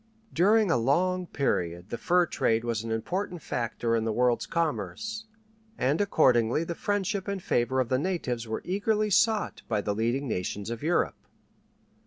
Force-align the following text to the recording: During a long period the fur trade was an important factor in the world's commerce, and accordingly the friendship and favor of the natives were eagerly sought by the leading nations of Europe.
During 0.33 0.71
a 0.71 0.77
long 0.77 1.27
period 1.27 1.91
the 1.91 1.97
fur 1.99 2.25
trade 2.25 2.63
was 2.63 2.83
an 2.83 2.89
important 2.89 3.43
factor 3.43 3.95
in 3.95 4.03
the 4.03 4.11
world's 4.11 4.47
commerce, 4.47 5.25
and 5.77 6.01
accordingly 6.01 6.63
the 6.63 6.73
friendship 6.73 7.27
and 7.27 7.39
favor 7.39 7.79
of 7.79 7.89
the 7.89 7.99
natives 7.99 8.47
were 8.47 8.63
eagerly 8.65 9.11
sought 9.11 9.61
by 9.67 9.79
the 9.79 9.93
leading 9.93 10.27
nations 10.27 10.71
of 10.71 10.81
Europe. 10.81 11.27